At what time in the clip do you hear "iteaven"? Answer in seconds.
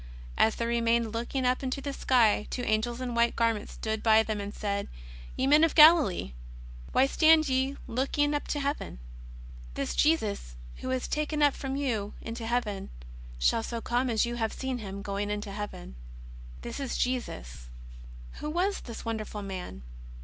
12.45-12.89